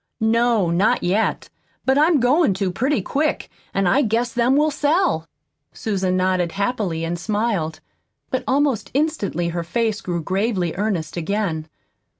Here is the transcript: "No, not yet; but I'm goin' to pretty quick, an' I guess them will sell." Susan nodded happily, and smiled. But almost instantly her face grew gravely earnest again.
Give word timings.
"No, 0.19 0.71
not 0.71 1.03
yet; 1.03 1.51
but 1.85 1.95
I'm 1.95 2.19
goin' 2.19 2.55
to 2.55 2.71
pretty 2.71 3.03
quick, 3.03 3.51
an' 3.71 3.85
I 3.85 4.01
guess 4.01 4.33
them 4.33 4.55
will 4.55 4.71
sell." 4.71 5.27
Susan 5.73 6.17
nodded 6.17 6.53
happily, 6.53 7.03
and 7.03 7.19
smiled. 7.19 7.81
But 8.31 8.43
almost 8.47 8.89
instantly 8.95 9.49
her 9.49 9.63
face 9.63 10.01
grew 10.01 10.23
gravely 10.23 10.73
earnest 10.73 11.17
again. 11.17 11.67